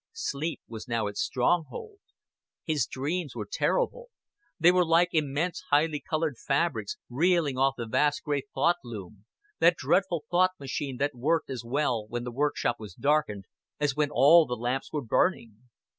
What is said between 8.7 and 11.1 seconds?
loom that dreadful thought machine